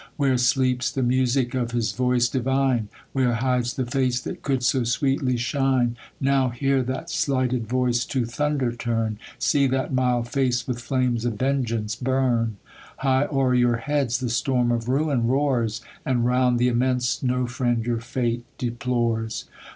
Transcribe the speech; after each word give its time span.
Where 0.17 0.35
sleeps 0.39 0.89
the 0.89 1.03
music 1.03 1.53
of 1.53 1.73
his 1.73 1.91
voice 1.91 2.27
divine? 2.27 2.89
Where 3.13 3.33
hides 3.35 3.75
the 3.75 3.85
face, 3.85 4.19
that 4.21 4.41
could 4.41 4.63
so 4.63 4.83
sweetly 4.83 5.37
shine? 5.37 5.95
Now 6.19 6.49
hear 6.49 6.81
that 6.81 7.11
slighted 7.11 7.67
voice 7.69 8.03
to 8.05 8.25
thunder 8.25 8.71
turn! 8.71 9.19
See 9.37 9.67
that 9.67 9.93
mild 9.93 10.27
face 10.27 10.67
with 10.67 10.81
flames 10.81 11.23
of 11.23 11.33
vengeance 11.33 11.95
burn! 11.95 12.57
High 12.97 13.27
o'er 13.31 13.53
your 13.53 13.77
heads 13.77 14.17
the 14.19 14.29
storm 14.31 14.71
of 14.71 14.89
ruin 14.89 15.27
roars, 15.27 15.81
And, 16.03 16.25
round 16.25 16.57
th*' 16.57 16.65
immense, 16.71 17.21
no 17.21 17.45
friend 17.45 17.85
your 17.85 17.99
fate 18.01 18.43
deplores. 18.57 19.45